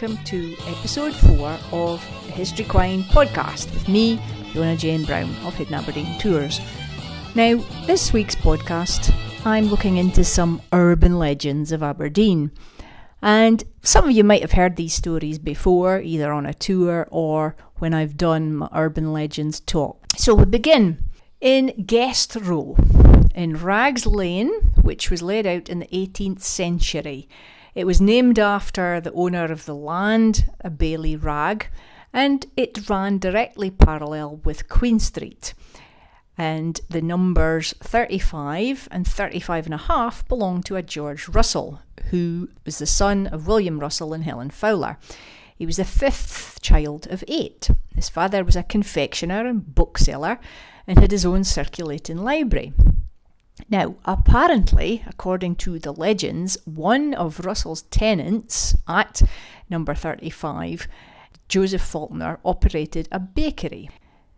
[0.00, 4.18] Welcome to episode 4 of the History Quine podcast with me,
[4.50, 6.58] Fiona Jane Brown of Hidden Aberdeen Tours.
[7.34, 9.14] Now, this week's podcast,
[9.44, 12.50] I'm looking into some urban legends of Aberdeen.
[13.20, 17.54] And some of you might have heard these stories before, either on a tour or
[17.76, 20.02] when I've done my urban legends talk.
[20.16, 21.10] So we begin
[21.42, 22.74] in Guest Row
[23.34, 27.28] in Ragg's Lane, which was laid out in the 18th century.
[27.80, 31.68] It was named after the owner of the land, a Bailey Ragg,
[32.12, 35.54] and it ran directly parallel with Queen Street.
[36.36, 42.50] And the numbers 35 and 35 and a half belong to a George Russel, who
[42.66, 44.98] was the son of William Russel and Helen Fowler.
[45.56, 47.70] He was the fifth child of eight.
[47.94, 50.38] His father was a confectioner and bookseller
[50.86, 52.74] and had his own circulating library.
[53.68, 59.22] Now, apparently, according to the legends, one of Russel's tenants at
[59.68, 60.88] number 35,
[61.48, 63.90] Joseph Falconer, operated a bakery.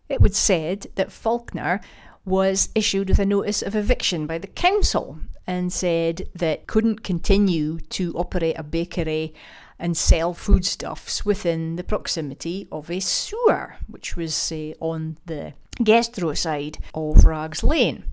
[0.09, 1.81] It was said that Falconer
[2.25, 7.79] was issued with a notice of eviction by the council and said that couldn't continue
[7.81, 9.35] to operate a bakery
[9.79, 16.17] and sell foodstuffs within the proximity of a sewer, which was say, on the guest
[16.23, 18.05] row side of Ragg's Lane.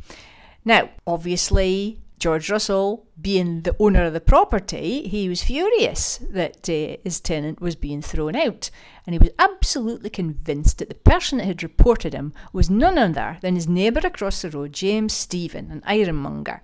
[0.66, 6.98] Now, obviously, George Russel, being the owner of the property, he was furious that uh,
[7.04, 8.70] his tenant was being thrown out.
[9.06, 13.38] And he was absolutely convinced that the person that had reported him was none other
[13.42, 16.62] than his neighbour across the road, James Stephen, an ironmonger.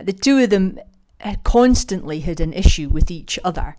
[0.00, 0.78] The two of them
[1.42, 3.76] constantly had an issue with each other,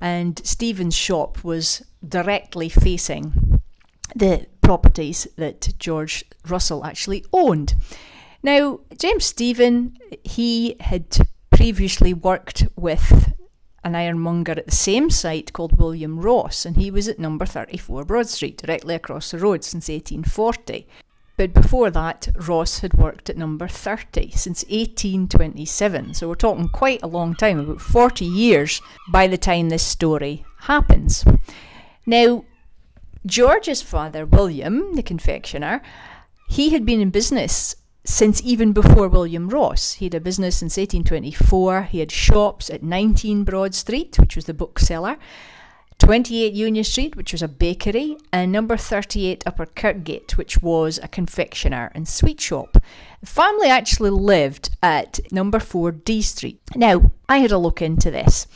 [0.00, 3.60] and Stephen's shop was directly facing
[4.14, 7.74] the properties that George Russel actually owned.
[8.42, 13.32] Now, James Stephen, he had previously worked with
[13.84, 18.04] an ironmonger at the same site called William Ross, and he was at number 34
[18.04, 20.86] Broad Street, directly across the road since 1840.
[21.36, 26.14] But before that, Ross had worked at number 30 since 1827.
[26.14, 30.44] So we're talking quite a long time, about 40 years by the time this story
[30.62, 31.24] happens.
[32.06, 32.44] Now,
[33.24, 35.80] George's father, William, the confectioner,
[36.48, 37.76] he had been in business
[38.08, 39.92] since even before William Ross.
[39.92, 41.82] He had a business since 1824.
[41.82, 45.18] He had shops at 19 Broad Street, which was the bookseller,
[45.98, 51.08] 28 Union Street, which was a bakery, and number 38 Upper Kirkgate, which was a
[51.08, 52.78] confectioner and sweet shop.
[53.20, 56.62] The family actually lived at number 4 Dee Street.
[56.74, 58.46] Now, I had a look into this,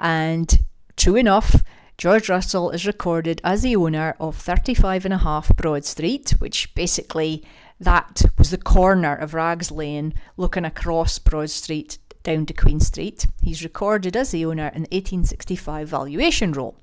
[0.00, 0.58] and
[0.96, 1.62] true enough,
[1.96, 6.74] George Russel is recorded as the owner of 35 and a half Broad Street, which
[6.74, 7.44] basically
[7.80, 13.26] that was the corner of Ragg's Lane looking across Broad Street down to Queen Street.
[13.42, 16.76] He's recorded as the owner in the 1865 valuation roll.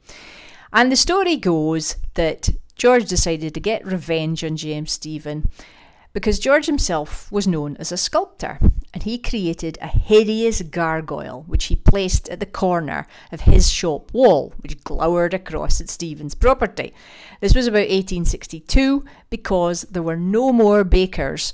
[0.71, 5.49] And the story goes that George decided to get revenge on James Stephen
[6.13, 8.59] because George himself was known as a sculptor
[8.93, 14.13] and he created a hideous gargoyle which he placed at the corner of his shop
[14.13, 16.93] wall, which glowered across at Stephen's property.
[17.41, 21.51] This was about 1862 because there were no more bakers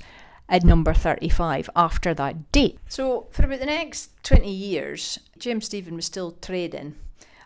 [0.50, 2.78] at number 35 after that date.
[2.88, 6.96] So, for about the next 20 years, James Stephen was still trading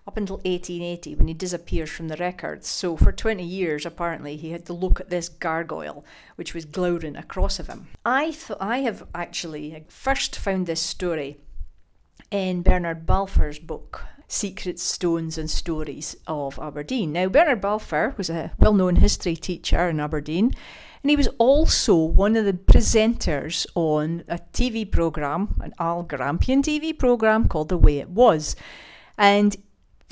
[0.06, 2.68] up until 1880 when he disappears from the records.
[2.68, 6.04] So for 20 years, apparently, he had to look at this gargoyle
[6.36, 7.88] which was glowering across of him.
[8.04, 11.38] I th- I have actually first found this story
[12.30, 14.04] in Bernard Balfour's book.
[14.26, 17.12] Secret Stones and Stories of Aberdeen.
[17.12, 20.50] Now, Bernard Balfour was a well known history teacher in Aberdeen,
[21.02, 26.62] and he was also one of the presenters on a TV programme, an Al Grampian
[26.62, 28.56] TV programme called The Way It Was.
[29.18, 29.56] And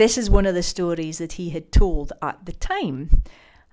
[0.03, 3.23] this is one of the stories that he had told at the time.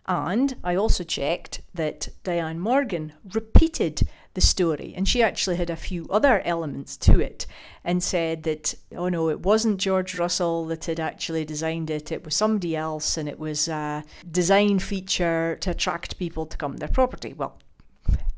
[0.05, 5.75] And I also checked that Diane Morgan repeated the story, and she actually had a
[5.75, 7.47] few other elements to it
[7.83, 12.23] and said that, oh no, it wasn't George Russel that had actually designed it, it
[12.23, 16.79] was somebody else, and it was a design feature to attract people to come to
[16.79, 17.33] their property.
[17.33, 17.57] Well,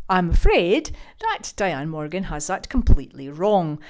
[0.09, 3.81] I'm afraid that Diane Morgan has that completely wrong.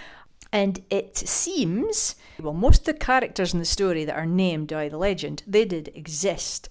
[0.51, 4.89] And it seems, well, most of the characters in the story that are named by
[4.89, 6.68] the legend, they did exist.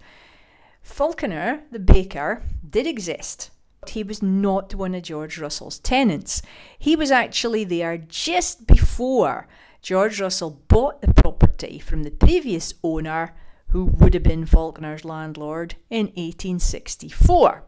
[0.82, 3.50] Falconer, the baker, did exist.
[3.88, 6.42] He was not one of George Russel's tenants.
[6.78, 9.48] He was actually there just before
[9.80, 13.34] George Russel bought the property from the previous owner,
[13.68, 17.62] who would have been Falconer's landlord, in 1864.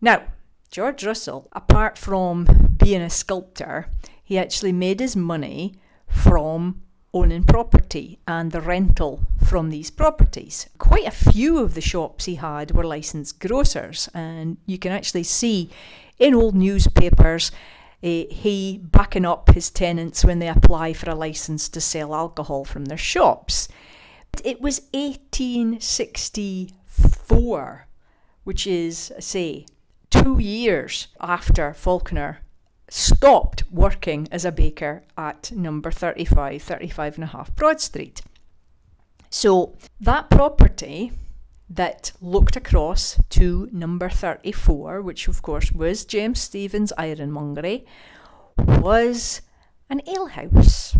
[0.00, 0.22] Now,
[0.70, 3.88] George Russell, apart from being a sculptor,
[4.24, 5.74] he actually made his money
[6.08, 6.80] from
[7.12, 10.68] owning property and the rental from these properties.
[10.78, 15.22] Quite a few of the shops he had were licensed grocers, and you can actually
[15.22, 15.70] see
[16.18, 17.52] in old newspapers
[18.02, 22.64] uh, he backing up his tenants when they apply for a license to sell alcohol
[22.64, 23.68] from their shops.
[24.42, 27.86] It was 1864,
[28.42, 29.66] which is, say,
[30.10, 32.40] two years after Falconer
[32.88, 38.22] stopped working as a baker at number 35, 35 and a half Broad Street.
[39.30, 41.12] So that property
[41.68, 47.84] that looked across to number 34, which of course was James Stephens Ironmongery,
[48.56, 49.40] was
[49.90, 50.96] an alehouse.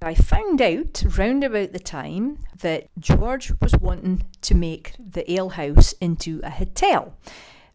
[0.00, 5.92] I found out round about the time that George was wanting to make the alehouse
[6.00, 7.14] into a hotel.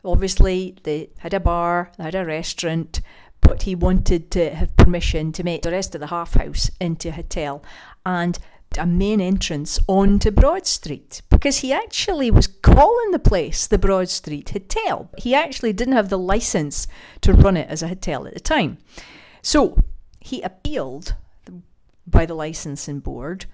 [0.05, 3.01] Obviously, they had a bar, they had a restaurant,
[3.43, 7.09] but he wanted to have permission to make the rest of the half house into
[7.09, 7.63] a hotel
[8.05, 8.39] and
[8.77, 14.09] a main entrance onto Broad Street because he actually was calling the place the Broad
[14.09, 15.09] Street Hotel.
[15.17, 16.87] He actually didn't have the license
[17.21, 18.77] to run it as a hotel at the time.
[19.41, 19.77] So
[20.19, 21.15] he appealed
[22.07, 23.45] by the licensing board,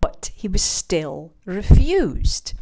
[0.00, 2.54] but he was still refused.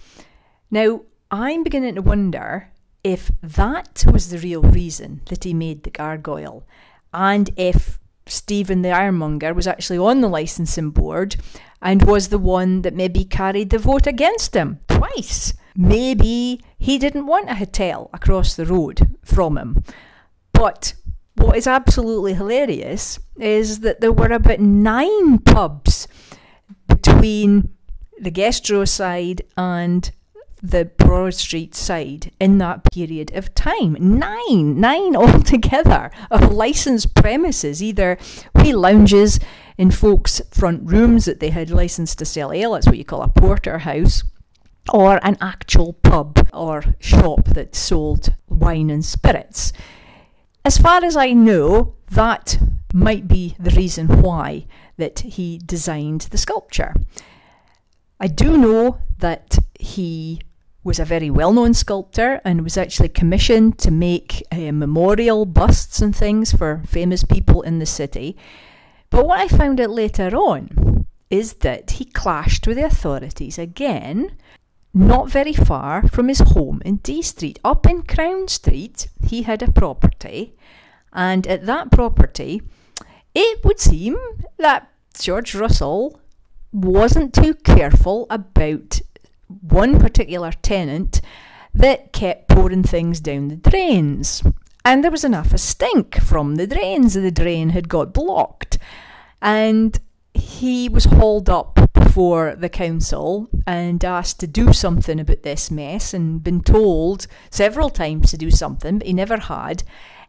[0.70, 2.70] Now, I'm beginning to wonder
[3.04, 6.66] if that was the real reason that he made the gargoyle,
[7.12, 11.36] and if Stephen the Ironmonger was actually on the licensing board
[11.80, 15.54] and was the one that maybe carried the vote against him twice.
[15.76, 19.84] Maybe he didn't want a hotel across the road from him.
[20.52, 20.94] But
[21.36, 26.08] what is absolutely hilarious is that there were about nine pubs
[26.88, 27.70] between
[28.20, 30.10] the Guestrow side and
[30.62, 33.96] the Broad Street side in that period of time.
[34.00, 38.18] Nine, nine altogether of licensed premises, either
[38.54, 39.38] wee lounges
[39.76, 43.22] in folks' front rooms that they had licensed to sell ale, that's what you call
[43.22, 44.24] a porter house,
[44.92, 49.72] or an actual pub or shop that sold wine and spirits.
[50.64, 52.58] As far as I know, that
[52.92, 54.66] might be the reason why
[54.96, 56.94] that he designed the sculpture.
[58.20, 60.40] I do know that he
[60.88, 66.00] was a very well known sculptor and was actually commissioned to make uh, memorial busts
[66.00, 68.34] and things for famous people in the city.
[69.10, 74.32] But what I found out later on is that he clashed with the authorities again,
[74.94, 77.58] not very far from his home in Dee Street.
[77.62, 80.56] Up in Crown Street, he had a property,
[81.12, 82.62] and at that property,
[83.34, 84.16] it would seem
[84.56, 84.88] that
[85.18, 86.18] George Russel
[86.72, 89.00] wasn't too careful about
[89.48, 91.20] one particular tenant
[91.74, 94.42] that kept pouring things down the drains.
[94.84, 97.14] And there was enough of stink from the drains.
[97.14, 98.78] The drain had got blocked.
[99.42, 99.98] And
[100.34, 106.14] he was hauled up before the council and asked to do something about this mess
[106.14, 109.82] and been told several times to do something, but he never had.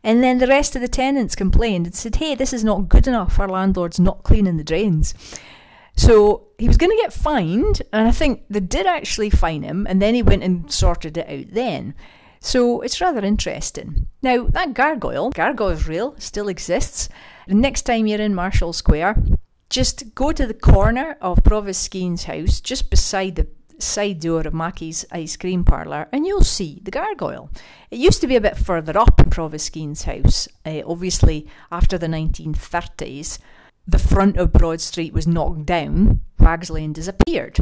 [0.03, 3.07] And then the rest of the tenants complained and said, Hey, this is not good
[3.07, 3.39] enough.
[3.39, 5.13] Our landlord's not cleaning the drains.
[5.99, 9.85] So he was going to get fined, and I think they did actually fine him,
[9.85, 11.93] and then he went and sorted it out then.
[12.39, 14.07] So it's rather interesting.
[14.21, 17.09] Now, that gargoyle, Gargoyle's real, still exists.
[17.47, 19.21] The next time you're in Marischal Square,
[19.69, 24.53] just go to the corner of Provost Skene's house, just beside the side door of
[24.53, 27.49] Mackie's ice cream parlour, and you'll see the gargoyle.
[27.91, 30.47] It used to be a bit further up in Provost Skene's house.
[30.65, 33.39] Uh, obviously, after the 1930s,
[33.91, 37.59] the front of Broad Street was knocked down, Ragg's Lane disappeared.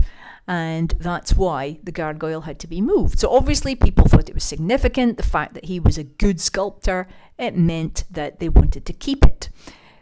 [0.48, 3.20] And that's why the gargoyle had to be moved.
[3.20, 5.18] So obviously, people thought it was significant.
[5.18, 7.08] The fact that he was a good sculptor,
[7.38, 9.50] it meant that they wanted to keep it.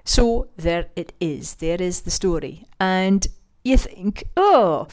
[0.03, 1.55] So there it is.
[1.55, 2.67] There is the story.
[2.79, 3.27] And
[3.63, 4.87] you think, oh,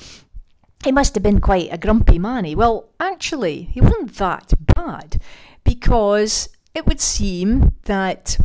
[0.84, 2.54] he must have been quite a grumpy manny.
[2.54, 5.20] Well, actually, he wasn't that bad
[5.64, 8.38] because it would seem that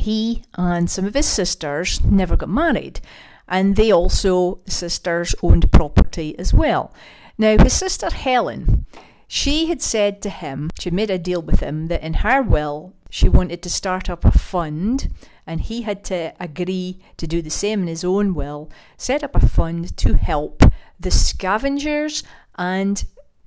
[0.00, 3.00] he and some of his sisters never got married,
[3.48, 6.92] and they also, sisters, owned property as well.
[7.36, 8.86] Now, his sister Helen,
[9.26, 12.92] she had said to him, she made a deal with him that in her will,
[13.10, 15.12] she wanted to start up a fund,
[15.46, 19.34] and he had to agree to do the same in his own will, set up
[19.34, 20.62] a fund to help
[20.98, 22.22] the scavengers
[22.56, 23.04] and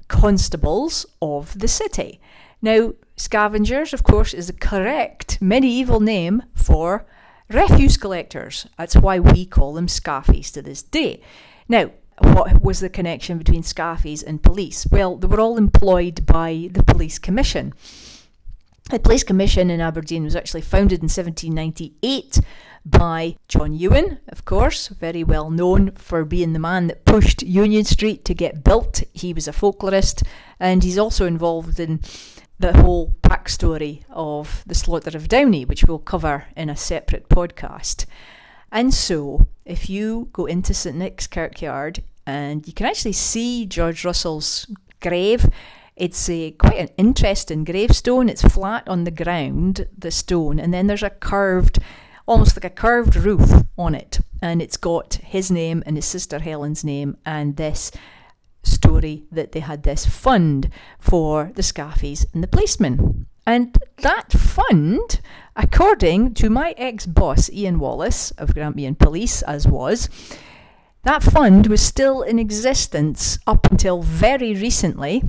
[0.08, 2.20] constables of the city.
[2.64, 7.06] Now, Scavengers, of course, is the correct medieval name for
[7.50, 8.66] refuse collectors.
[8.78, 11.22] That's why we call them scaffies to this day.
[11.68, 14.88] Now, what was the connection between scaffies and police?
[14.90, 17.74] Well, they were all employed by the Police Commission.
[18.90, 22.40] The Police Commission in Aberdeen was actually founded in 1798
[22.86, 27.84] by John Ewen, of course, very well known for being the man that pushed Union
[27.84, 29.04] Street to get built.
[29.14, 30.24] He was a folklorist,
[30.60, 32.00] and he's also involved in
[32.64, 38.06] the whole backstory of the slaughter of Downie, which we'll cover in a separate podcast.
[38.72, 44.06] And so, if you go into St Nick's Kirkyard and you can actually see George
[44.06, 44.66] Russel's
[45.02, 45.46] grave,
[45.98, 48.30] it's a quite an interesting gravestone.
[48.30, 51.80] It's flat on the ground, the stone, and then there's a curved,
[52.26, 56.40] almost like a curved roof on it, and it's got his name and his sister
[56.40, 57.92] Helen's name and this
[58.64, 63.28] story that they had this fund for the scaffies and the policemen.
[63.46, 65.20] And that fund,
[65.56, 70.10] according to my ex boss Ian Wallace of Grampian Police, as was,
[71.04, 75.24] that fund was still in existence up until very recently.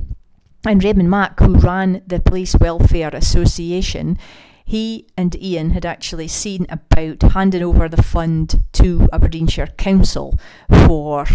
[0.65, 4.17] And Raymond Mack, who ran the Police Welfare Association,
[4.65, 10.39] he and Ian had actually seen about handing over the fund to Aberdeenshire Council
[10.87, 11.27] for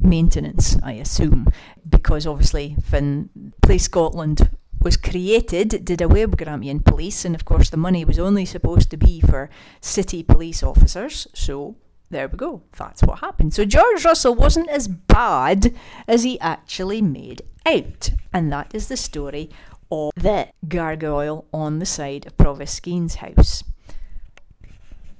[0.00, 1.48] maintenance, I assume,
[1.88, 4.50] because obviously when Police Scotland
[4.80, 8.44] was created, it did away with Grampian Police, and of course the money was only
[8.44, 9.50] supposed to be for
[9.80, 11.76] city police officers, so
[12.10, 12.62] there we go.
[12.78, 13.52] That's what happened.
[13.52, 15.74] So George Russel wasn't as bad
[16.06, 18.10] as he actually made out.
[18.32, 19.50] And that is the story
[19.90, 23.62] of the gargoyle on the side of Provost Skene's house.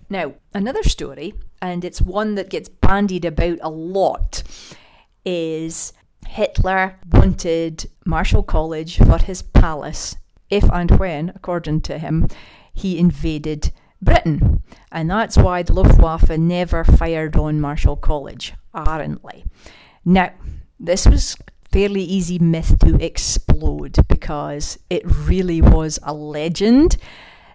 [0.09, 4.43] Now, another story, and it's one that gets bandied about a lot,
[5.25, 5.93] is
[6.27, 10.17] Hitler wanted Marischal College for his palace
[10.51, 12.29] if and when, according to him,
[12.73, 14.63] he invaded Britain.
[14.93, 19.45] And that's why the Luftwaffe never fired on Marischal College, apparently.
[20.05, 20.33] Now,
[20.81, 21.37] this was
[21.71, 26.97] fairly easy myth to explode because it really was a legend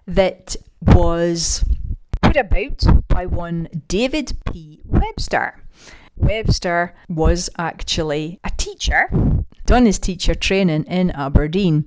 [0.05, 1.63] that was
[2.33, 4.81] put about by one David P.
[4.85, 5.63] Webster.
[6.15, 9.09] Webster was actually a teacher,
[9.65, 11.85] done his teacher training in Aberdeen.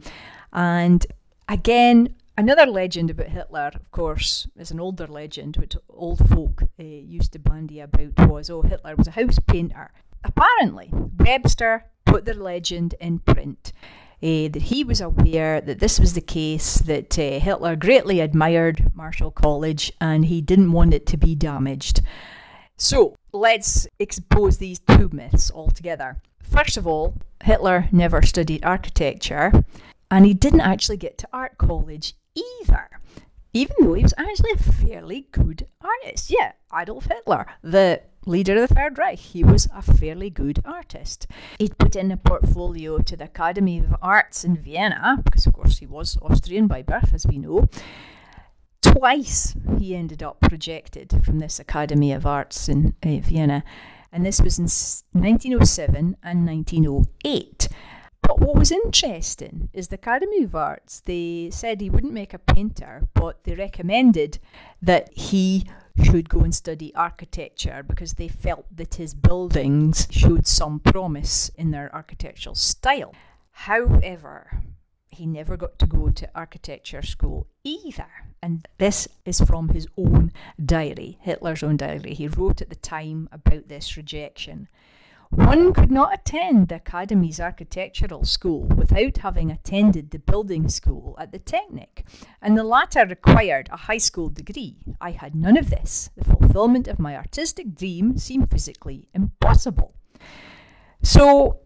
[0.53, 1.05] And
[1.49, 6.83] again, Another legend about Hitler, of course, is an older legend which old folk uh,
[6.83, 9.91] used to bandy about was, oh, Hitler was a house painter.
[10.23, 13.73] Apparently, Webster put the legend in print.
[14.23, 18.91] Uh, that he was aware that this was the case, that uh, Hitler greatly admired
[18.95, 22.01] Marischal College and he didn't want it to be damaged.
[22.79, 26.17] So let's expose these two myths altogether.
[26.43, 29.65] First of all, Hitler never studied architecture
[30.11, 32.89] and he didn't actually get to art college either,
[33.53, 36.31] even though he was actually a fairly good artist.
[36.31, 41.27] Yeah, Adolf Hitler, the leader of the Third Reich, he was a fairly good artist.
[41.59, 45.79] He'd put in a portfolio to the Academy of Arts in Vienna, because of course
[45.79, 47.69] he was Austrian by birth, as we know.
[48.83, 53.63] Twice he ended up rejected from this Academy of Arts in uh, Vienna,
[54.13, 54.65] and this was in
[55.21, 57.69] 1907 and 1908.
[58.23, 62.39] But what was interesting is the Academy of Arts, they said he wouldn't make a
[62.39, 64.41] painter, but they recommended
[64.83, 65.65] that he
[66.03, 71.71] should go and study architecture because they felt that his buildings showed some promise in
[71.71, 73.15] their architectural style.
[73.51, 74.63] However,
[75.09, 78.09] he never got to go to architecture school either.
[78.43, 82.15] And this is from his own diary, Hitler's own diary.
[82.15, 84.69] He wrote at the time about this rejection.
[85.31, 91.33] One could not attend the Academy's architectural school without having attended the building school at
[91.33, 92.05] the Technic,
[92.41, 94.77] and the latter required a high school degree.
[95.01, 96.11] I had none of this.
[96.17, 99.95] The fulfillment of my artistic dream seemed physically impossible.
[101.03, 101.61] So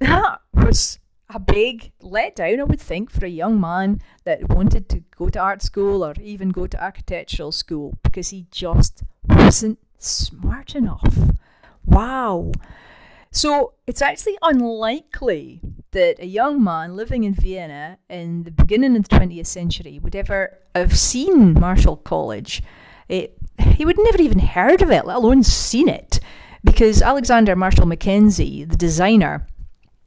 [0.00, 5.00] that was a big letdown, I would think, for a young man that wanted to
[5.16, 10.74] go to art school or even go to architectural school because he just wasn't smart
[10.74, 11.16] enough.
[11.86, 12.52] Wow.
[13.30, 15.60] So it's actually unlikely
[15.92, 20.16] that a young man living in Vienna in the beginning of the 20th century would
[20.16, 22.62] ever have seen Marischal College.
[23.08, 26.20] It, he would never even heard of it, let alone seen it,
[26.64, 29.46] because Alexander Marshall Mackenzie, the designer,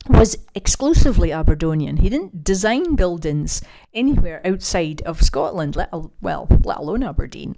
[0.08, 1.98] was exclusively Aberdonian.
[1.98, 3.62] He didn't design buildings
[3.94, 5.90] anywhere outside of Scotland, let
[6.22, 7.56] well, let alone Aberdeen.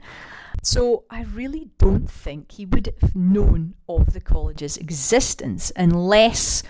[0.62, 6.62] So I really don't think he would have known of the college's existence unless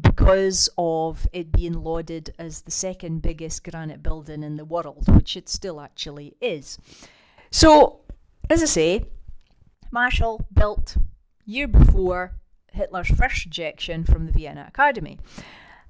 [0.00, 5.36] because of it being lauded as the second biggest granite building in the world, which
[5.36, 6.78] it still actually is.
[7.50, 8.00] So,
[8.48, 9.04] as I say,
[9.90, 10.96] Marischal built
[11.44, 12.34] year before
[12.72, 15.18] Hitler's first rejection from the Vienna Academy.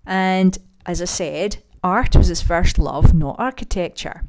[0.06, 4.22] And as I said, art was his first love, not architecture.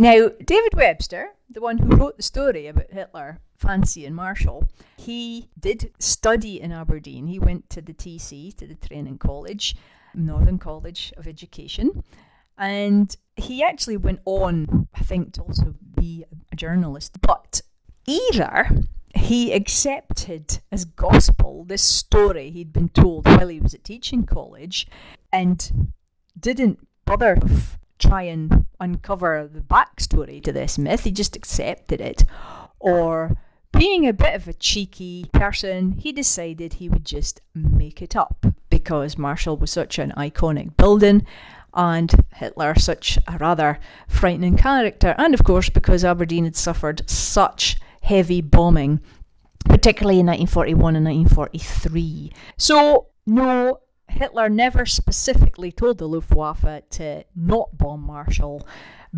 [0.00, 4.66] Now, David Webster, the one who wrote the story about Hitler fancying Marischal,
[4.96, 7.26] he did study in Aberdeen.
[7.26, 9.76] He went to the TC, to the Training College,
[10.14, 12.02] Northern College of Education,
[12.56, 17.20] and he actually went on, I think, to also be a journalist.
[17.20, 17.60] But
[18.06, 18.70] either
[19.14, 24.86] he accepted as gospel this story he'd been told while he was at teaching college
[25.30, 25.92] and
[26.38, 27.36] didn't bother
[28.00, 32.24] try and uncover the backstory to this myth, he just accepted it.
[32.78, 33.36] Or
[33.72, 38.46] being a bit of a cheeky person, he decided he would just make it up
[38.68, 41.26] because Marischal was such an iconic building
[41.74, 43.78] and Hitler such a rather
[44.08, 49.00] frightening character, and of course because Aberdeen had suffered such heavy bombing,
[49.66, 52.32] particularly in 1941 and 1943.
[52.56, 53.80] So, no,
[54.10, 58.66] Hitler never specifically told the Luftwaffe to not bomb Marischal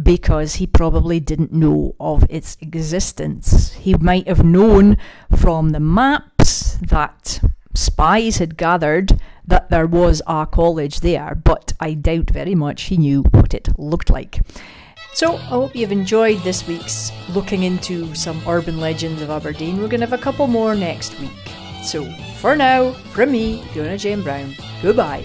[0.01, 3.73] because he probably didn't know of its existence.
[3.73, 4.97] He might have known
[5.37, 7.41] from the maps that
[7.75, 12.97] spies had gathered that there was a college there, but I doubt very much he
[12.97, 14.41] knew what it looked like.
[15.15, 19.77] So, I hope you've enjoyed this week's looking into some urban legends of Aberdeen.
[19.77, 21.62] We're going to have a couple more next week.
[21.83, 22.05] So,
[22.39, 25.25] for now, from me, Fiona Jane Brown, goodbye.